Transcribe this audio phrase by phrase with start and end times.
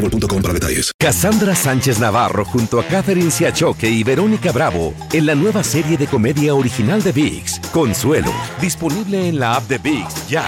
[0.00, 0.92] boostmobile.com para detalles.
[0.98, 6.06] Cassandra Sánchez Navarro junto a Catherine Siachoque y Verónica Bravo en la nueva serie de
[6.06, 10.44] comedia original de VIX, Consuelo, disponible en la app de VIX ya.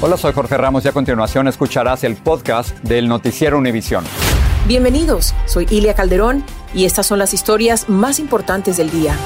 [0.00, 4.04] Hola, soy Jorge Ramos y a continuación escucharás el podcast del Noticiero Univisión.
[4.66, 6.44] Bienvenidos, soy Ilia Calderón
[6.74, 9.16] y estas son las historias más importantes del día.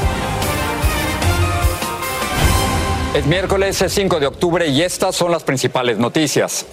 [3.15, 6.65] Es miércoles 5 de octubre y estas son las principales noticias.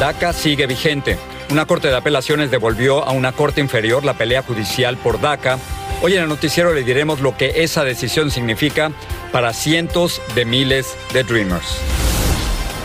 [0.00, 1.16] DACA sigue vigente.
[1.50, 5.58] Una corte de apelaciones devolvió a una corte inferior la pelea judicial por DACA.
[6.02, 8.90] Hoy en el noticiero le diremos lo que esa decisión significa
[9.32, 11.78] para cientos de miles de Dreamers.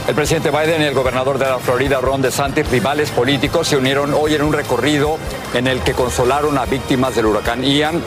[0.08, 4.14] El presidente Biden y el gobernador de la Florida, Ron DeSantis, rivales políticos, se unieron
[4.14, 5.17] hoy en un recorrido
[5.54, 8.02] en el que consolaron a víctimas del huracán Ian.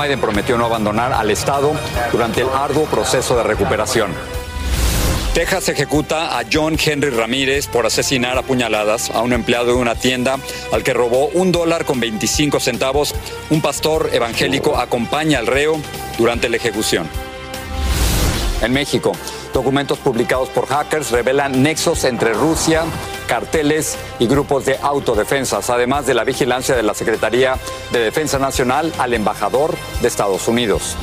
[0.00, 1.74] Biden prometió no abandonar al Estado
[2.10, 4.39] durante el arduo proceso de recuperación.
[5.34, 9.94] Texas ejecuta a John Henry Ramírez por asesinar a puñaladas a un empleado de una
[9.94, 10.38] tienda
[10.72, 13.14] al que robó un dólar con 25 centavos.
[13.48, 15.80] Un pastor evangélico acompaña al reo
[16.18, 17.08] durante la ejecución.
[18.60, 19.12] En México,
[19.54, 22.82] documentos publicados por hackers revelan nexos entre Rusia,
[23.28, 27.56] carteles y grupos de autodefensas, además de la vigilancia de la Secretaría
[27.92, 30.96] de Defensa Nacional al embajador de Estados Unidos.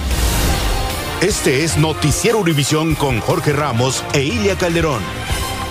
[1.21, 5.01] Este es Noticiero Univisión con Jorge Ramos e Ilia Calderón.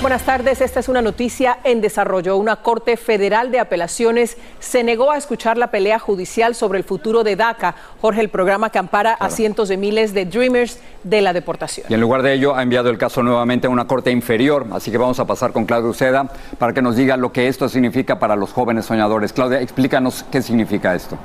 [0.02, 2.36] Buenas tardes, esta es una noticia en desarrollo.
[2.36, 7.22] Una Corte Federal de Apelaciones se negó a escuchar la pelea judicial sobre el futuro
[7.22, 11.32] de DACA, Jorge, el programa que ampara a cientos de miles de Dreamers de la
[11.32, 11.86] deportación.
[11.88, 14.90] Y en lugar de ello ha enviado el caso nuevamente a una corte inferior, así
[14.90, 16.28] que vamos a pasar con Claudia Uceda
[16.58, 19.32] para que nos diga lo que esto significa para los jóvenes soñadores.
[19.32, 21.16] Claudia, explícanos qué significa esto.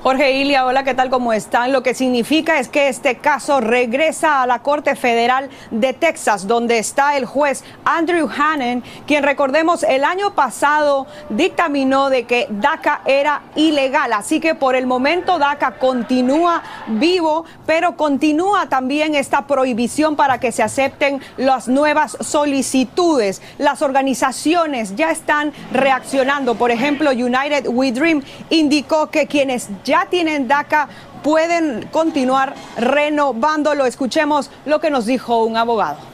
[0.00, 1.10] Jorge Ilia, hola, ¿qué tal?
[1.10, 1.72] ¿Cómo están?
[1.72, 6.78] Lo que significa es que este caso regresa a la Corte Federal de Texas, donde
[6.78, 13.42] está el juez Andrew Hannon, quien recordemos el año pasado dictaminó de que DACA era
[13.56, 14.12] ilegal.
[14.12, 20.52] Así que por el momento DACA continúa vivo, pero continúa también esta prohibición para que
[20.52, 23.42] se acepten las nuevas solicitudes.
[23.58, 26.54] Las organizaciones ya están reaccionando.
[26.54, 30.88] Por ejemplo, United We Dream indicó que quienes ya tienen DACA
[31.24, 33.86] pueden continuar renovándolo.
[33.86, 36.07] Escuchemos lo que nos dijo un abogado.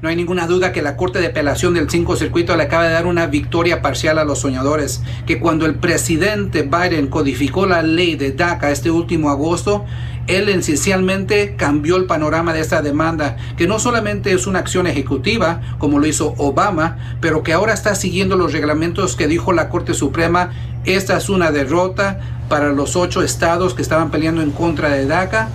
[0.00, 2.92] No hay ninguna duda que la Corte de Apelación del 5 Circuito le acaba de
[2.92, 8.14] dar una victoria parcial a los soñadores, que cuando el presidente Biden codificó la ley
[8.14, 9.84] de DACA este último agosto,
[10.28, 15.62] él esencialmente cambió el panorama de esta demanda, que no solamente es una acción ejecutiva,
[15.78, 19.94] como lo hizo Obama, pero que ahora está siguiendo los reglamentos que dijo la Corte
[19.94, 20.50] Suprema.
[20.84, 25.48] Esta es una derrota para los ocho estados que estaban peleando en contra de DACA.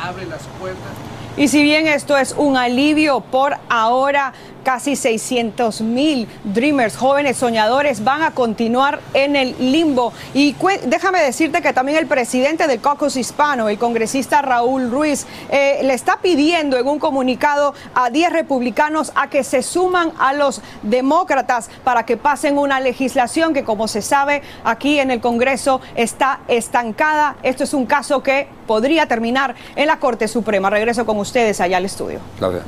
[0.00, 1.09] Abre las puertas.
[1.40, 8.04] Y si bien esto es un alivio por ahora, casi 600 mil Dreamers, jóvenes soñadores,
[8.04, 10.12] van a continuar en el limbo.
[10.34, 10.54] Y
[10.86, 15.94] déjame decirte que también el presidente del caucus hispano, el congresista Raúl Ruiz, eh, le
[15.94, 21.70] está pidiendo en un comunicado a 10 republicanos a que se suman a los demócratas
[21.84, 27.36] para que pasen una legislación que, como se sabe, aquí en el Congreso está estancada.
[27.42, 30.70] Esto es un caso que podría terminar en la Corte Suprema.
[30.70, 32.20] Regreso con ustedes allá al estudio.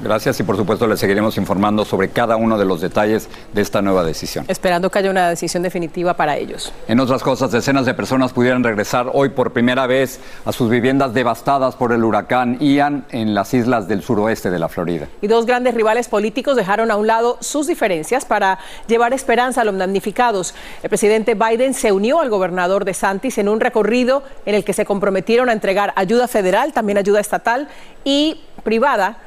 [0.02, 3.82] Gracias y por supuesto le seguiremos informando sobre cada uno de los detalles de esta
[3.82, 4.44] nueva decisión.
[4.48, 6.72] Esperando que haya una decisión definitiva para ellos.
[6.88, 11.14] En otras cosas, decenas de personas pudieron regresar hoy por primera vez a sus viviendas
[11.14, 15.08] devastadas por el huracán Ian en las islas del suroeste de la Florida.
[15.20, 19.64] Y dos grandes rivales políticos dejaron a un lado sus diferencias para llevar esperanza a
[19.64, 20.54] los damnificados.
[20.82, 24.72] El presidente Biden se unió al gobernador de Santis en un recorrido en el que
[24.72, 27.68] se comprometieron a entregar ayuda federal, también ayuda estatal
[28.04, 29.18] y privada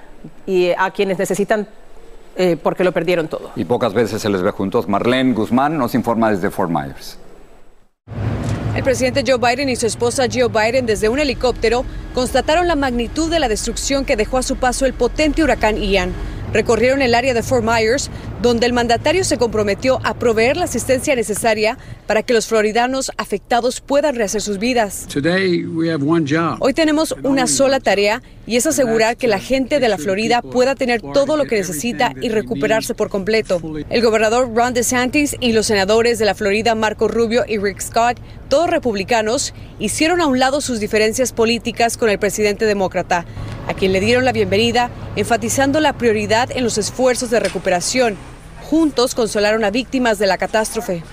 [0.45, 1.67] y a quienes necesitan
[2.35, 3.51] eh, porque lo perdieron todo.
[3.55, 4.87] Y pocas veces se les ve juntos.
[4.87, 7.17] Marlene Guzmán nos informa desde Fort Myers.
[8.75, 13.31] El presidente Joe Biden y su esposa Joe Biden desde un helicóptero constataron la magnitud
[13.31, 16.11] de la destrucción que dejó a su paso el potente huracán Ian.
[16.51, 18.09] Recorrieron el área de Fort Myers
[18.41, 21.77] donde el mandatario se comprometió a proveer la asistencia necesaria
[22.07, 25.07] para que los floridanos afectados puedan rehacer sus vidas.
[26.59, 30.75] Hoy tenemos una sola tarea y es asegurar que la gente de la Florida pueda
[30.75, 33.59] tener todo lo que necesita y recuperarse por completo.
[33.89, 38.19] El gobernador Ron DeSantis y los senadores de la Florida, Marco Rubio y Rick Scott,
[38.49, 43.25] todos republicanos, hicieron a un lado sus diferencias políticas con el presidente demócrata,
[43.67, 48.15] a quien le dieron la bienvenida, enfatizando la prioridad en los esfuerzos de recuperación
[48.65, 51.03] juntos consolaron a víctimas de la catástrofe.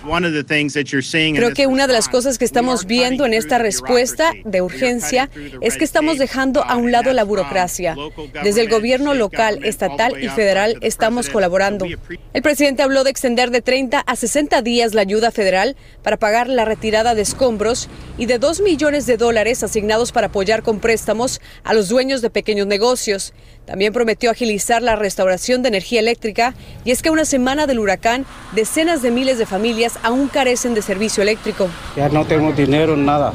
[1.37, 5.76] Creo que una de las cosas que estamos viendo en esta respuesta de urgencia es
[5.76, 7.94] que estamos dejando a un lado la burocracia.
[8.43, 11.87] Desde el gobierno local, estatal y federal estamos colaborando.
[12.32, 16.48] El presidente habló de extender de 30 a 60 días la ayuda federal para pagar
[16.48, 21.40] la retirada de escombros y de 2 millones de dólares asignados para apoyar con préstamos
[21.64, 23.34] a los dueños de pequeños negocios.
[23.67, 26.55] También prometió agilizar la restauración de energía eléctrica
[26.85, 30.82] y es que una semana del huracán, decenas de miles de familias aún carecen de
[30.82, 31.69] servicio eléctrico.
[31.97, 33.32] Ya no tenemos dinero, nada.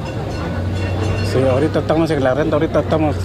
[1.31, 3.15] Sí, ahorita estamos en la renta, ahorita estamos,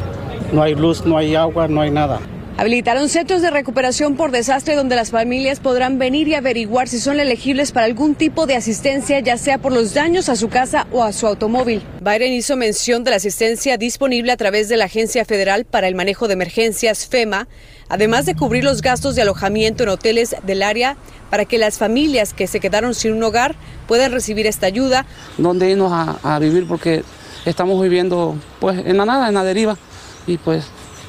[0.52, 2.20] no hay luz, no hay agua, no hay nada.
[2.58, 7.18] Habilitaron centros de recuperación por desastre donde las familias podrán venir y averiguar si son
[7.18, 11.02] elegibles para algún tipo de asistencia, ya sea por los daños a su casa o
[11.02, 11.82] a su automóvil.
[12.00, 15.94] Biden hizo mención de la asistencia disponible a través de la Agencia Federal para el
[15.94, 17.48] Manejo de Emergencias, FEMA,
[17.88, 20.96] además de cubrir los gastos de alojamiento en hoteles del área
[21.30, 23.56] para que las familias que se quedaron sin un hogar
[23.88, 25.06] puedan recibir esta ayuda.
[25.38, 25.90] ¿Dónde irnos
[26.22, 26.68] a, vivir?
[26.68, 27.02] Porque
[27.46, 29.78] estamos viviendo pues en la nada, en la deriva
[30.26, 30.66] y pues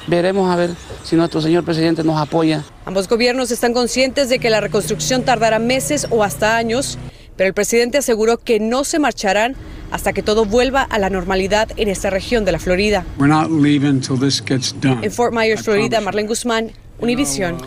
[0.07, 0.71] veremos a ver
[1.03, 2.63] si nuestro señor presidente nos apoya.
[2.85, 6.97] Ambos gobiernos están conscientes de que la reconstrucción tardará meses o hasta años,
[7.35, 9.55] pero el presidente aseguró que no se marcharán
[9.91, 13.05] hasta que todo vuelva a la normalidad en esta región de la Florida.
[13.19, 17.57] En Fort Myers, Florida, Marlene Guzmán, Univision.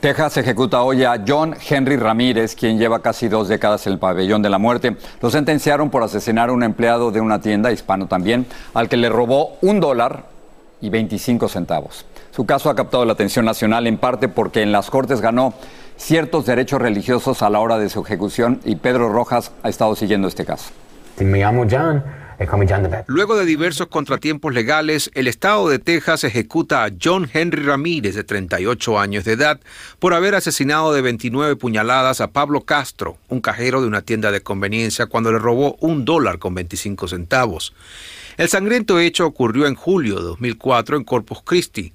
[0.00, 4.42] Texas ejecuta hoy a John Henry Ramírez, quien lleva casi dos décadas en el pabellón
[4.42, 4.96] de la muerte.
[5.20, 9.08] Lo sentenciaron por asesinar a un empleado de una tienda, hispano también, al que le
[9.08, 10.37] robó un dólar
[10.80, 12.04] y 25 centavos.
[12.30, 15.54] Su caso ha captado la atención nacional en parte porque en las Cortes ganó
[15.96, 20.28] ciertos derechos religiosos a la hora de su ejecución y Pedro Rojas ha estado siguiendo
[20.28, 20.70] este caso.
[21.18, 22.02] Me llamo John.
[23.06, 28.22] Luego de diversos contratiempos legales, el estado de Texas ejecuta a John Henry Ramírez, de
[28.22, 29.58] 38 años de edad,
[29.98, 34.40] por haber asesinado de 29 puñaladas a Pablo Castro, un cajero de una tienda de
[34.40, 37.74] conveniencia, cuando le robó un dólar con 25 centavos.
[38.36, 41.92] El sangriento hecho ocurrió en julio de 2004 en Corpus Christi.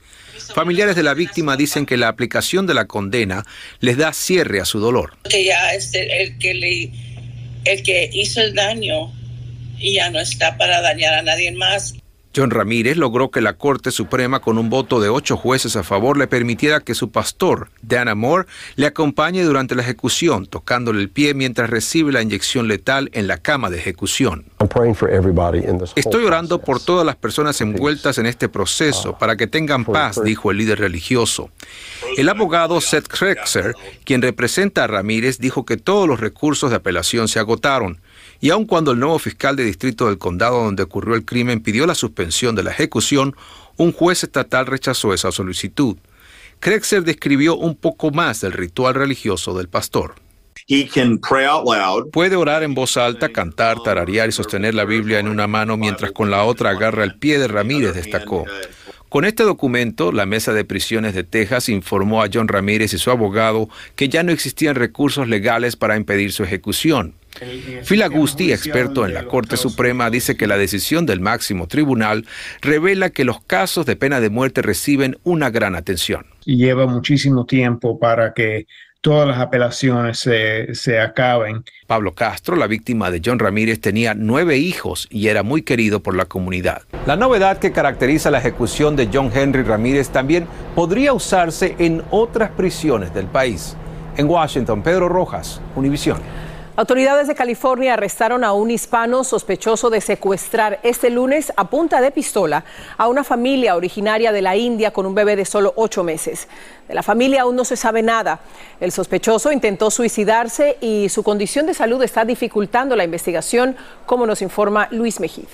[0.54, 3.45] Familiares de la víctima dicen que la aplicación de la condena
[3.80, 5.16] les da cierre a su dolor.
[5.30, 6.92] Que ya es el, que le,
[7.63, 9.13] el que hizo el daño
[9.83, 11.94] y ya no está para dañar a nadie más.
[12.35, 16.18] John Ramírez logró que la Corte Suprema, con un voto de ocho jueces a favor,
[16.18, 21.35] le permitiera que su pastor, Dana Moore, le acompañe durante la ejecución, tocándole el pie
[21.35, 24.45] mientras recibe la inyección letal en la cama de ejecución.
[25.95, 30.50] Estoy orando por todas las personas envueltas en este proceso para que tengan paz, dijo
[30.50, 31.51] el líder religioso.
[32.18, 33.75] El abogado Seth Krexer,
[34.06, 38.00] quien representa a Ramírez, dijo que todos los recursos de apelación se agotaron
[38.44, 41.88] y aun cuando el nuevo fiscal de distrito del condado donde ocurrió el crimen pidió
[41.88, 43.38] la suspensión de la ejecución,
[43.78, 45.95] un juez estatal rechazó esa solicitud.
[46.60, 50.16] Krexer describió un poco más del ritual religioso del pastor.
[52.12, 56.12] Puede orar en voz alta, cantar, tararear y sostener la Biblia en una mano mientras
[56.12, 58.44] con la otra agarra el pie de Ramírez, destacó.
[59.07, 63.09] Con este documento, la Mesa de Prisiones de Texas informó a John Ramírez y su
[63.09, 67.14] abogado que ya no existían recursos legales para impedir su ejecución.
[67.85, 72.25] Phil Agusti, experto en la Corte Suprema, dice que la decisión del máximo tribunal
[72.61, 76.25] revela que los casos de pena de muerte reciben una gran atención.
[76.45, 78.68] Lleva muchísimo tiempo para que
[79.02, 81.66] todas las apelaciones se, se, acaben.
[81.87, 86.16] Pablo Castro, la víctima de John Ramírez, tenía nueve hijos y era muy querido por
[86.16, 86.83] la comunidad.
[87.06, 92.52] La novedad que caracteriza la ejecución de John Henry Ramírez también podría usarse en otras
[92.52, 93.75] prisiones del país.
[94.16, 96.19] En Washington, Pedro Rojas, Univisión.
[96.75, 102.09] Autoridades de California arrestaron a un hispano sospechoso de secuestrar este lunes a punta de
[102.09, 102.65] pistola
[102.97, 106.47] a una familia originaria de la India con un bebé de solo ocho meses.
[106.87, 108.39] De la familia aún no se sabe nada.
[108.80, 113.75] El sospechoso intentó suicidarse y su condición de salud está dificultando la investigación,
[114.07, 115.45] como nos informa Luis Mejid.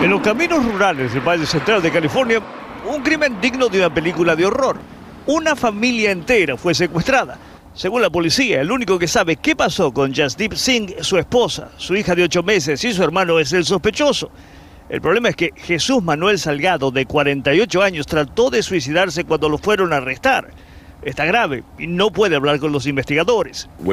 [0.00, 2.40] En los caminos rurales del Valle Central de California,
[2.88, 4.76] un crimen digno de una película de horror.
[5.26, 7.49] Una familia entera fue secuestrada.
[7.74, 11.94] Según la policía, el único que sabe qué pasó con Jasdeep Singh, su esposa, su
[11.96, 14.30] hija de ocho meses y su hermano es el sospechoso.
[14.88, 19.56] El problema es que Jesús Manuel Salgado, de 48 años, trató de suicidarse cuando lo
[19.56, 20.50] fueron a arrestar.
[21.02, 23.68] está grave y no puede hablar con los investigadores.
[23.78, 23.84] Uh,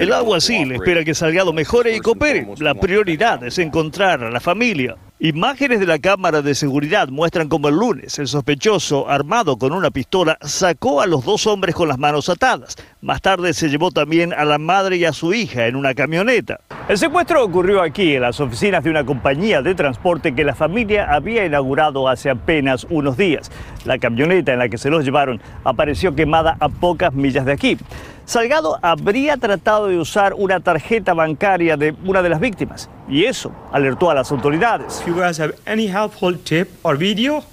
[0.00, 2.46] El alguacil espera que Salgado mejore y coopere.
[2.58, 4.96] La prioridad es encontrar a la familia.
[5.18, 9.90] Imágenes de la cámara de seguridad muestran cómo el lunes el sospechoso, armado con una
[9.90, 12.76] pistola, sacó a los dos hombres con las manos atadas.
[13.00, 16.60] Más tarde se llevó también a la madre y a su hija en una camioneta.
[16.86, 21.06] El secuestro ocurrió aquí, en las oficinas de una compañía de transporte que la familia
[21.10, 23.50] había inaugurado hace apenas unos días.
[23.86, 27.78] La camioneta en la que se los llevaron apareció quemada a pocas millas de aquí.
[28.26, 33.52] Salgado habría tratado de usar una tarjeta bancaria de una de las víctimas y eso
[33.70, 34.98] alertó a las autoridades.
[35.00, 37.44] If you guys have any helpful tip or video,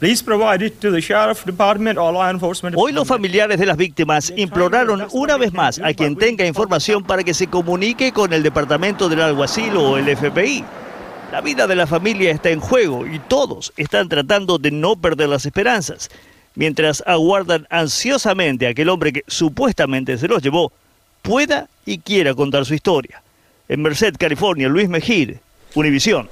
[0.00, 2.74] please provide it to the sheriff department or law enforcement.
[2.78, 7.22] Hoy los familiares de las víctimas imploraron una vez más a quien tenga información para
[7.22, 10.64] que se comunique con el departamento del alguacil o el FBI.
[11.32, 15.28] La vida de la familia está en juego y todos están tratando de no perder
[15.28, 16.08] las esperanzas
[16.54, 20.72] mientras aguardan ansiosamente a que el hombre que supuestamente se los llevó
[21.22, 23.22] pueda y quiera contar su historia.
[23.68, 25.40] En Merced, California, Luis Mejir,
[25.74, 26.28] Univisión.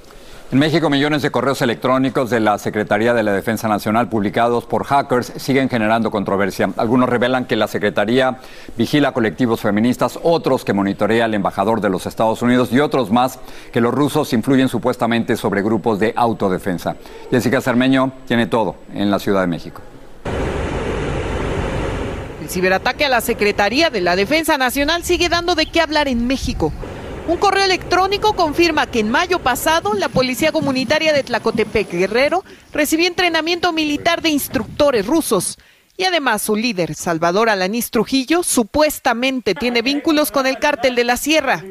[0.51, 4.83] En México, millones de correos electrónicos de la Secretaría de la Defensa Nacional publicados por
[4.83, 6.69] hackers siguen generando controversia.
[6.77, 8.37] Algunos revelan que la Secretaría
[8.77, 13.39] vigila colectivos feministas, otros que monitorea al embajador de los Estados Unidos y otros más
[13.71, 16.97] que los rusos influyen supuestamente sobre grupos de autodefensa.
[17.31, 19.81] Jessica Cermeño tiene todo en la Ciudad de México.
[22.53, 26.71] Ciberataque a la Secretaría de la Defensa Nacional sigue dando de qué hablar en México.
[27.27, 33.07] Un correo electrónico confirma que en mayo pasado la Policía Comunitaria de Tlacotepec Guerrero recibió
[33.07, 35.57] entrenamiento militar de instructores rusos.
[35.97, 41.17] Y además su líder, Salvador Alanís Trujillo, supuestamente tiene vínculos con el cártel de la
[41.17, 41.63] Sierra.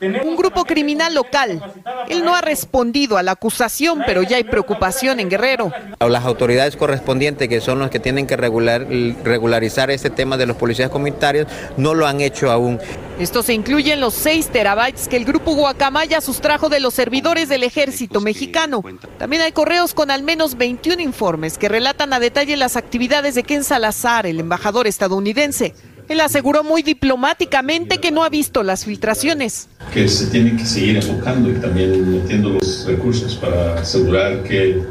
[0.00, 1.62] Un grupo criminal local.
[2.08, 5.72] Él no ha respondido a la acusación, pero ya hay preocupación en Guerrero.
[6.00, 8.86] Las autoridades correspondientes, que son los que tienen que regular,
[9.24, 12.78] regularizar este tema de los policías comunitarios, no lo han hecho aún.
[13.18, 17.50] Esto se incluye en los 6 terabytes que el grupo Guacamaya sustrajo de los servidores
[17.50, 18.82] del ejército mexicano.
[19.18, 23.42] También hay correos con al menos 21 informes que relatan a detalle las actividades de
[23.42, 25.74] Ken Salazar, el embajador estadounidense.
[26.10, 29.68] Él aseguró muy diplomáticamente que no ha visto las filtraciones.
[29.94, 34.82] Que se tienen que seguir enfocando y también metiendo los recursos para asegurar que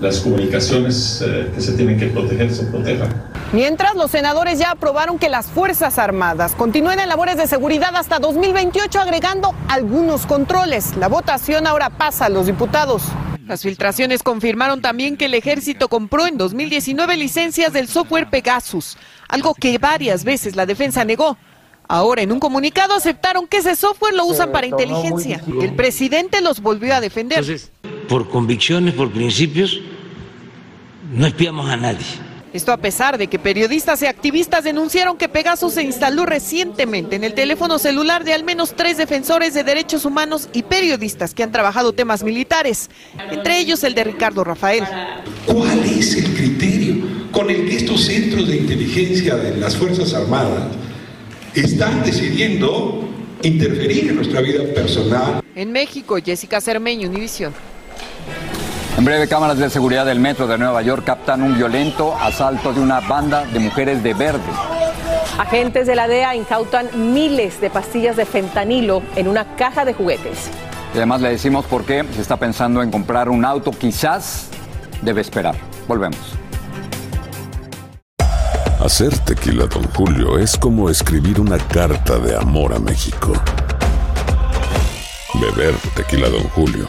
[0.00, 3.10] las comunicaciones eh, que se tienen que proteger se protejan.
[3.52, 8.18] Mientras, los senadores ya aprobaron que las Fuerzas Armadas continúen en labores de seguridad hasta
[8.18, 10.96] 2028, agregando algunos controles.
[10.96, 13.02] La votación ahora pasa a los diputados.
[13.46, 18.96] Las filtraciones confirmaron también que el ejército compró en 2019 licencias del software Pegasus,
[19.28, 21.36] algo que varias veces la defensa negó.
[21.86, 25.42] Ahora, en un comunicado, aceptaron que ese software lo usan para inteligencia.
[25.60, 27.38] El presidente los volvió a defender.
[27.40, 27.70] Entonces,
[28.08, 29.78] por convicciones, por principios,
[31.12, 32.06] no espiamos a nadie.
[32.54, 37.24] Esto a pesar de que periodistas y activistas denunciaron que Pegasus se instaló recientemente en
[37.24, 41.50] el teléfono celular de al menos tres defensores de derechos humanos y periodistas que han
[41.50, 42.90] trabajado temas militares,
[43.28, 44.84] entre ellos el de Ricardo Rafael.
[45.46, 50.68] ¿Cuál es el criterio con el que estos centros de inteligencia de las Fuerzas Armadas
[51.54, 53.08] están decidiendo
[53.42, 55.42] interferir en nuestra vida personal?
[55.56, 57.52] En México, Jessica Cermeño, Univisión.
[58.96, 62.80] En breve, cámaras de seguridad del metro de Nueva York captan un violento asalto de
[62.80, 64.40] una banda de mujeres de verde.
[65.36, 70.48] Agentes de la DEA incautan miles de pastillas de fentanilo en una caja de juguetes.
[70.94, 74.48] Y además le decimos por qué se está pensando en comprar un auto, quizás
[75.02, 75.56] debe esperar.
[75.88, 76.20] Volvemos.
[78.80, 83.32] Hacer tequila, don Julio, es como escribir una carta de amor a México.
[85.40, 86.88] Beber tequila, don Julio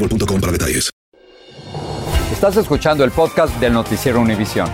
[0.07, 0.89] para detalles.
[2.31, 4.67] Estás escuchando el podcast del noticiero Univisión.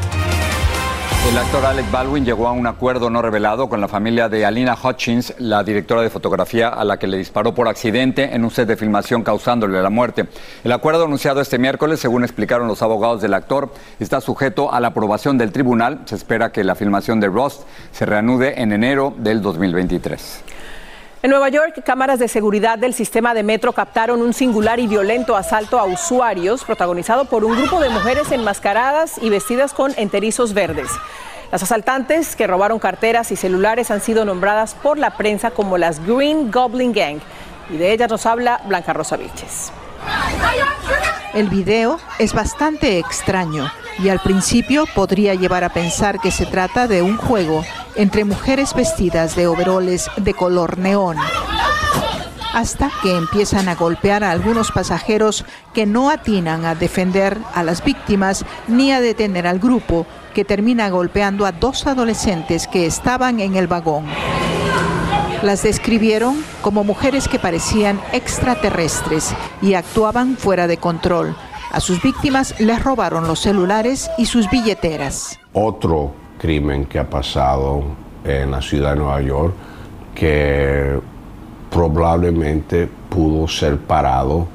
[1.30, 4.78] El actor Alec Baldwin llegó a un acuerdo no revelado con la familia de Alina
[4.82, 8.70] Hutchins, la directora de fotografía a la que le disparó por accidente en un set
[8.70, 10.28] de filmación causándole la muerte.
[10.64, 14.90] El acuerdo anunciado este miércoles, según explicaron los abogados del actor, está sujeto a la
[14.90, 16.04] aprobación del tribunal.
[16.06, 20.44] Se espera que la filmación de Rust se reanude en enero del 2023.
[21.24, 25.36] En Nueva York, cámaras de seguridad del sistema de metro captaron un singular y violento
[25.36, 30.92] asalto a usuarios protagonizado por un grupo de mujeres enmascaradas y vestidas con enterizos verdes.
[31.52, 36.06] Las asaltantes que robaron carteras y celulares han sido nombradas por la prensa como las
[36.06, 37.20] Green Goblin Gang.
[37.72, 39.72] Y de ellas nos habla Blanca Rosa Vilches.
[41.34, 46.88] El video es bastante extraño y al principio podría llevar a pensar que se trata
[46.88, 47.64] de un juego
[47.98, 51.18] entre mujeres vestidas de overoles de color neón.
[52.54, 57.84] Hasta que empiezan a golpear a algunos pasajeros que no atinan a defender a las
[57.84, 63.56] víctimas ni a detener al grupo que termina golpeando a dos adolescentes que estaban en
[63.56, 64.06] el vagón.
[65.44, 71.36] Las describieron como mujeres que parecían extraterrestres y actuaban fuera de control.
[71.72, 75.40] A sus víctimas les robaron los celulares y sus billeteras.
[75.54, 77.84] Otro crimen que ha pasado
[78.24, 79.54] en la ciudad de Nueva York
[80.16, 81.00] que
[81.70, 84.48] probablemente pudo ser parado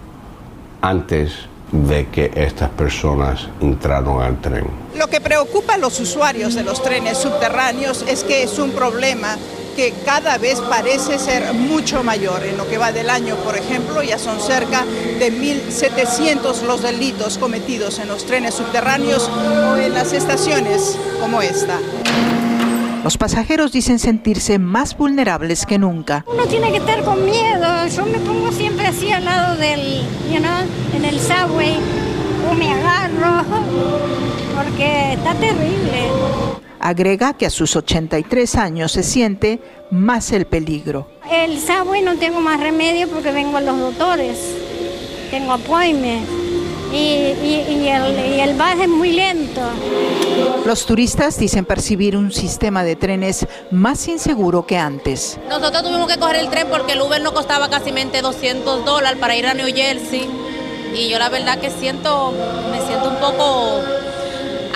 [0.80, 1.32] antes
[1.70, 4.66] de que estas personas entraron al tren.
[4.96, 9.36] Lo que preocupa a los usuarios de los trenes subterráneos es que es un problema
[9.74, 12.44] que cada vez parece ser mucho mayor.
[12.44, 14.84] En lo que va del año, por ejemplo, ya son cerca
[15.18, 21.78] de 1.700 los delitos cometidos en los trenes subterráneos o en las estaciones como esta.
[23.04, 26.24] Los pasajeros dicen sentirse más vulnerables que nunca.
[26.28, 27.86] Uno tiene que estar con miedo.
[27.88, 30.62] Yo me pongo siempre así al lado del, you know,
[30.94, 31.78] en el subway,
[32.48, 33.44] o me agarro,
[34.54, 36.61] porque está terrible.
[36.82, 41.06] Agrega que a sus 83 años se siente más el peligro.
[41.30, 44.36] El subway no tengo más remedio porque vengo a los doctores,
[45.30, 46.26] tengo appointment
[46.92, 49.60] y, y, el, y el bus es muy lento.
[50.66, 55.38] Los turistas dicen percibir un sistema de trenes más inseguro que antes.
[55.48, 59.36] Nosotros tuvimos que coger el tren porque el Uber no costaba casi 200 dólares para
[59.36, 60.28] ir a New Jersey.
[60.94, 62.32] Y yo la verdad que siento,
[62.70, 63.80] me siento un poco,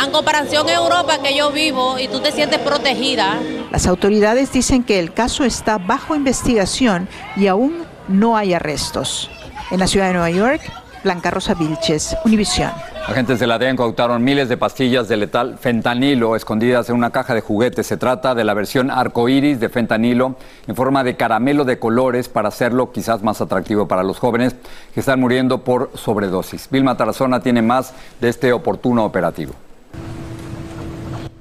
[0.05, 3.39] en comparación a Europa que yo vivo y tú te sientes protegida.
[3.71, 9.31] Las autoridades dicen que el caso está bajo investigación y aún no hay arrestos.
[9.71, 10.61] En la ciudad de Nueva York,
[11.03, 12.71] Blanca Rosa Vilches, Univisión.
[13.07, 17.35] Agentes de la DEA incautaron miles de pastillas de letal fentanilo escondidas en una caja
[17.35, 17.87] de juguetes.
[17.87, 20.35] Se trata de la versión arcoíris de fentanilo
[20.67, 24.57] en forma de caramelo de colores para hacerlo quizás más atractivo para los jóvenes
[24.93, 26.69] que están muriendo por sobredosis.
[26.69, 29.53] Vilma Tarazona tiene más de este oportuno operativo.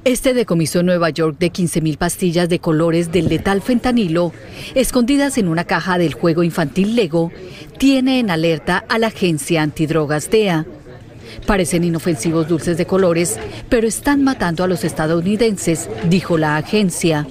[0.06, 4.34] Este decomisó en Nueva York de 15.000 pastillas de colores del letal fentanilo,
[4.76, 7.32] escondidas en una caja del juego infantil Lego,
[7.80, 10.68] tiene en alerta a la agencia antidrogas DEA.
[11.48, 17.26] Parecen inofensivos dulces de colores, pero están matando a los estadounidenses, dijo la agencia.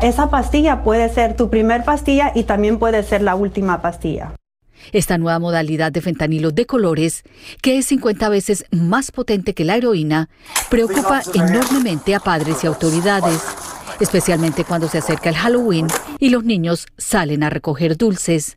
[0.00, 4.36] Esa pastilla puede ser tu primer pastilla y también puede ser la última pastilla.
[4.90, 7.22] Esta nueva modalidad de fentanilo de colores,
[7.62, 10.28] que es 50 veces más potente que la heroína,
[10.70, 13.40] preocupa enormemente a padres y autoridades,
[14.00, 15.86] especialmente cuando se acerca el Halloween
[16.18, 18.56] y los niños salen a recoger dulces.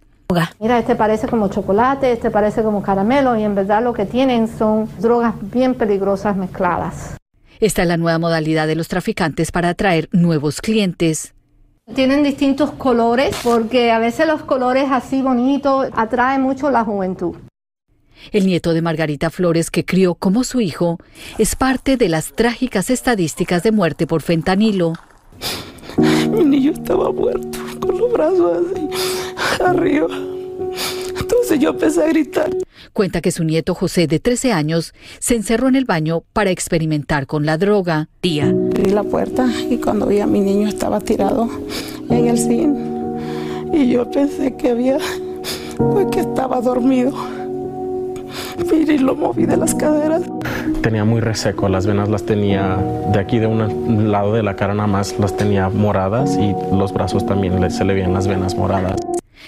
[0.60, 4.48] Mira, este parece como chocolate, este parece como caramelo y en verdad lo que tienen
[4.48, 7.16] son drogas bien peligrosas mezcladas.
[7.60, 11.35] Esta es la nueva modalidad de los traficantes para atraer nuevos clientes.
[11.94, 17.36] Tienen distintos colores porque a veces los colores así bonitos atraen mucho la juventud.
[18.32, 20.98] El nieto de Margarita Flores, que crió como su hijo,
[21.38, 24.94] es parte de las trágicas estadísticas de muerte por fentanilo.
[25.98, 30.08] Mi niño estaba muerto, con los brazos así, arriba.
[31.20, 32.50] Entonces yo empecé a gritar.
[32.96, 37.28] Cuenta que su nieto José, de 13 años, se encerró en el baño para experimentar
[37.28, 38.08] con la droga.
[38.22, 38.46] Tía.
[38.46, 41.50] Abrí la puerta y cuando vi a mi niño estaba tirado
[42.10, 42.74] en el zinc.
[43.74, 44.98] Y yo pensé que había,
[45.78, 47.12] pues que estaba dormido.
[48.72, 50.22] Mire, lo moví de las caderas.
[50.82, 52.78] Tenía muy reseco, las venas las tenía
[53.12, 56.94] de aquí de un lado de la cara nada más las tenía moradas y los
[56.94, 59.05] brazos también se le veían las venas moradas.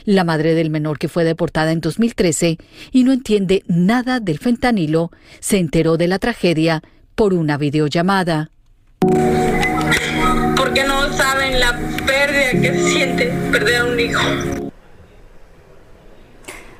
[0.07, 2.57] La madre del menor que fue deportada en 2013
[2.93, 6.81] y no entiende nada del fentanilo se enteró de la tragedia
[7.13, 8.49] por una videollamada.
[10.55, 14.21] Porque no saben la pérdida que se siente perder a un hijo.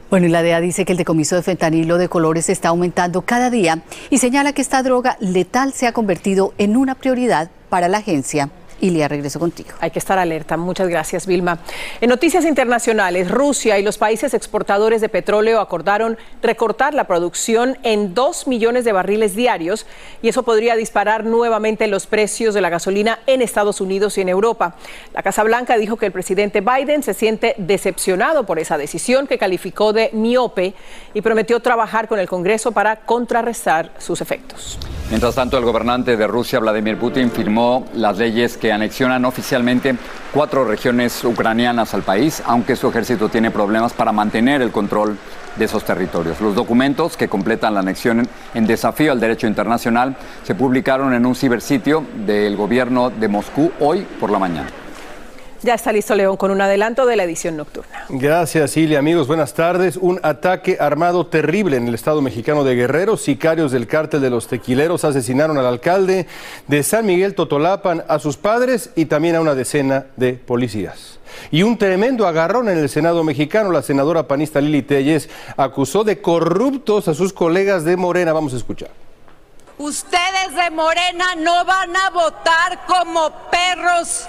[0.10, 3.50] Bueno, y la DEA dice que el decomiso de fentanilo de colores está aumentando cada
[3.50, 7.98] día y señala que esta droga letal se ha convertido en una prioridad para la
[7.98, 8.52] agencia.
[8.82, 9.70] Ilia, regreso contigo.
[9.80, 10.58] Hay que estar alerta.
[10.58, 11.60] Muchas gracias, Vilma.
[12.02, 18.14] En noticias internacionales, Rusia y los países exportadores de petróleo acordaron recortar la producción en
[18.14, 19.86] 2 millones de barriles diarios
[20.22, 24.30] y eso podría disparar nuevamente los precios de la gasolina en Estados Unidos y en
[24.30, 24.76] Europa.
[25.14, 29.38] La Casa Blanca dijo que el presidente Biden se siente decepcionado por esa decisión que
[29.38, 30.74] calificó de miope
[31.14, 34.78] y prometió trabajar con el Congreso para contrarrestar sus efectos.
[35.10, 39.96] Mientras tanto, el gobernante de Rusia, Vladimir Putin, firmó las leyes que anexionan oficialmente
[40.34, 45.18] cuatro regiones ucranianas al país, aunque su ejército tiene problemas para mantener el control
[45.56, 46.40] de esos territorios.
[46.40, 51.36] Los documentos que completan la anexión en desafío al derecho internacional se publicaron en un
[51.36, 54.68] cibersitio del gobierno de Moscú hoy por la mañana.
[55.64, 58.06] Ya está listo León con un adelanto de la edición nocturna.
[58.10, 59.00] Gracias, Silvia.
[59.00, 59.98] Amigos, buenas tardes.
[59.98, 63.18] Un ataque armado terrible en el estado mexicano de Guerrero.
[63.18, 66.28] Sicarios del cártel de los tequileros asesinaron al alcalde
[66.68, 71.20] de San Miguel Totolapan, a sus padres y también a una decena de policías.
[71.52, 73.72] Y un tremendo agarrón en el Senado mexicano.
[73.72, 78.32] La senadora panista Lili Telles acusó de corruptos a sus colegas de Morena.
[78.32, 78.90] Vamos a escuchar.
[79.80, 84.28] Ustedes de Morena no van a votar como perros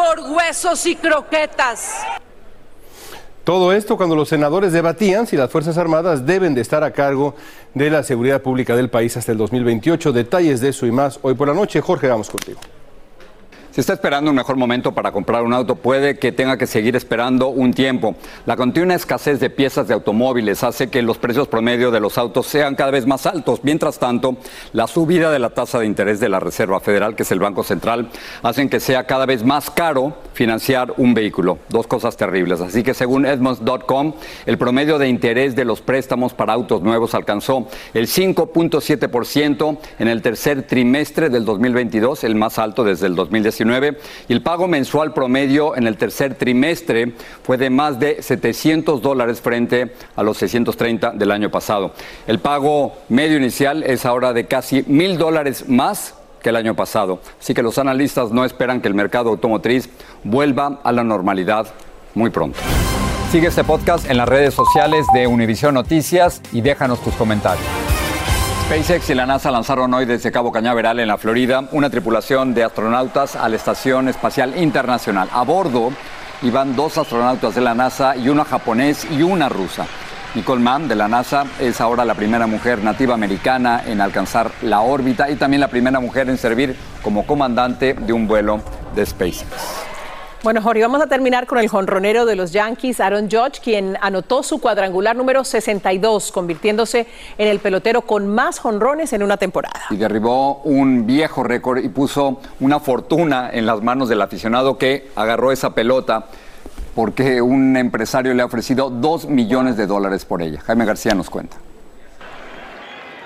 [0.00, 2.06] por huesos y croquetas.
[3.44, 7.34] Todo esto cuando los senadores debatían si las Fuerzas Armadas deben de estar a cargo
[7.74, 10.12] de la seguridad pública del país hasta el 2028.
[10.12, 11.80] Detalles de eso y más hoy por la noche.
[11.80, 12.60] Jorge, vamos contigo.
[13.80, 17.48] Está esperando un mejor momento para comprar un auto, puede que tenga que seguir esperando
[17.48, 18.14] un tiempo.
[18.44, 22.46] La continua escasez de piezas de automóviles hace que los precios promedio de los autos
[22.46, 23.60] sean cada vez más altos.
[23.62, 24.36] Mientras tanto,
[24.74, 27.62] la subida de la tasa de interés de la Reserva Federal, que es el Banco
[27.62, 28.10] Central,
[28.42, 31.56] hacen que sea cada vez más caro financiar un vehículo.
[31.70, 32.60] Dos cosas terribles.
[32.60, 34.12] Así que según Edmunds.com,
[34.44, 40.20] el promedio de interés de los préstamos para autos nuevos alcanzó el 5.7% en el
[40.20, 43.69] tercer trimestre del 2022, el más alto desde el 2019
[44.28, 49.40] y el pago mensual promedio en el tercer trimestre fue de más de 700 dólares
[49.40, 51.92] frente a los 630 del año pasado.
[52.26, 57.20] El pago medio inicial es ahora de casi mil dólares más que el año pasado.
[57.40, 59.88] Así que los analistas no esperan que el mercado automotriz
[60.24, 61.66] vuelva a la normalidad
[62.14, 62.58] muy pronto.
[63.30, 67.89] Sigue este podcast en las redes sociales de Univision Noticias y déjanos tus comentarios.
[68.70, 72.62] SpaceX y la NASA lanzaron hoy desde Cabo Cañaveral, en la Florida, una tripulación de
[72.62, 75.28] astronautas a la Estación Espacial Internacional.
[75.32, 75.90] A bordo
[76.42, 79.86] iban dos astronautas de la NASA y uno japonés y una rusa.
[80.36, 84.82] Nicole Mann de la NASA es ahora la primera mujer nativa americana en alcanzar la
[84.82, 88.62] órbita y también la primera mujer en servir como comandante de un vuelo
[88.94, 89.89] de SpaceX.
[90.42, 94.42] Bueno, Jorge, vamos a terminar con el jonronero de los Yankees, Aaron Judge, quien anotó
[94.42, 99.82] su cuadrangular número 62, convirtiéndose en el pelotero con más jonrones en una temporada.
[99.90, 105.10] Y derribó un viejo récord y puso una fortuna en las manos del aficionado que
[105.14, 106.28] agarró esa pelota
[106.94, 110.62] porque un empresario le ha ofrecido dos millones de dólares por ella.
[110.62, 111.58] Jaime García nos cuenta.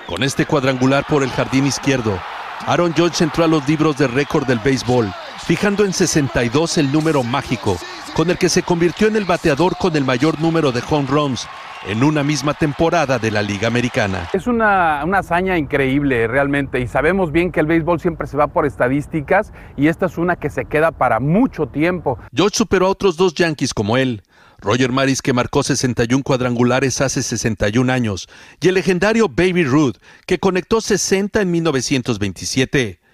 [0.05, 2.19] Con este cuadrangular por el jardín izquierdo,
[2.67, 5.13] Aaron Judge entró a los libros de récord del béisbol
[5.45, 7.77] fijando en 62 el número mágico,
[8.15, 11.47] con el que se convirtió en el bateador con el mayor número de home runs
[11.85, 14.27] en una misma temporada de la Liga Americana.
[14.33, 18.65] Es una, hazaña increíble realmente y sabemos bien que el béisbol siempre se va por
[18.65, 22.17] estadísticas y esta es una que se queda para mucho tiempo.
[22.33, 24.23] George superó a otros dos Yankees como él.
[24.61, 28.27] Roger Maris que marcó 61 cuadrangulares hace 61 años
[28.59, 33.04] y el legendario Baby Ruth que conectó 60 en 1927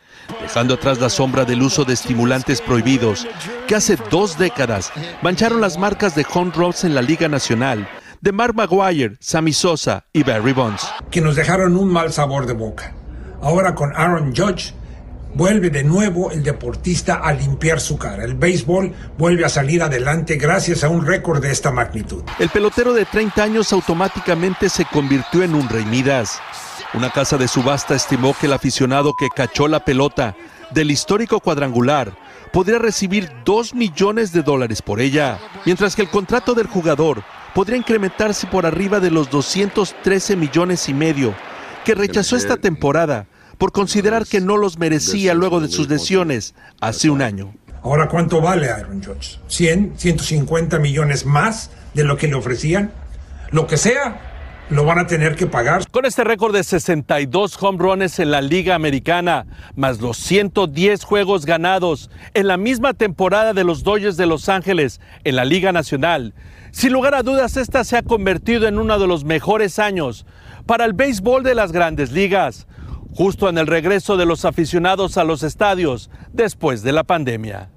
[0.42, 3.28] dejando atrás la sombra del uso de estimulantes prohibidos
[3.68, 7.88] que hace dos décadas mancharon las marcas de home runs en la Liga Nacional
[8.22, 10.88] de Mark Maguire, Sammy Sosa y Barry Bonds.
[11.10, 12.94] Que nos dejaron un mal sabor de boca.
[13.42, 14.76] Ahora con Aaron Judge
[15.34, 18.24] vuelve de nuevo el deportista a limpiar su cara.
[18.24, 22.24] El béisbol vuelve a salir adelante gracias a un récord de esta magnitud.
[22.38, 26.40] El pelotero de 30 años automáticamente se convirtió en un rey Midas.
[26.94, 30.36] Una casa de subasta estimó que el aficionado que cachó la pelota
[30.72, 32.18] del histórico cuadrangular
[32.52, 37.24] podría recibir 2 millones de dólares por ella, mientras que el contrato del jugador
[37.56, 41.34] podría incrementarse por arriba de los 213 millones y medio,
[41.86, 43.26] que rechazó esta temporada
[43.58, 47.54] por considerar que no los merecía luego de sus lesiones hace un año.
[47.84, 49.40] Ahora, ¿cuánto vale Aaron Judge?
[49.48, 52.92] ¿100, 150 millones más de lo que le ofrecían?
[53.50, 54.31] Lo que sea,
[54.70, 55.90] lo van a tener que pagar.
[55.92, 59.46] Con este récord de 62 home runs en la Liga Americana,
[59.76, 65.02] más los 110 juegos ganados en la misma temporada de los Dodgers de Los Ángeles
[65.24, 66.34] en la Liga Nacional,
[66.72, 70.26] sin lugar a dudas esta se ha convertido en uno de los mejores años
[70.66, 72.68] para el béisbol de las grandes ligas,
[73.14, 77.70] justo en el regreso de los aficionados a los estadios después de la pandemia.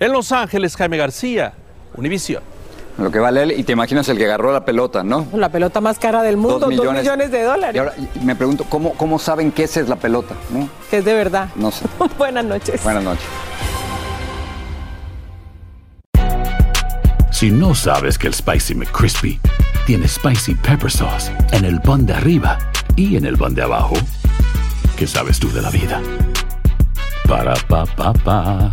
[0.00, 1.54] En Los Ángeles, Jaime García,
[1.96, 2.53] Univisión.
[2.96, 5.26] Lo que vale él, y te imaginas el que agarró la pelota, ¿no?
[5.34, 7.74] La pelota más cara del mundo, dos millones, de dólares.
[7.74, 10.34] Y ahora me pregunto, ¿cómo, ¿cómo saben que esa es la pelota?
[10.50, 10.68] ¿no?
[10.90, 11.48] Que es de verdad.
[11.56, 11.86] No sé.
[12.18, 12.82] Buenas noches.
[12.84, 13.26] Buenas noches.
[17.32, 19.40] Si no sabes que el Spicy McCrispy
[19.86, 22.58] tiene Spicy Pepper Sauce en el pan de arriba
[22.94, 23.96] y en el pan de abajo,
[24.96, 26.00] ¿qué sabes tú de la vida?
[27.28, 28.72] Para, pa, pa, pa.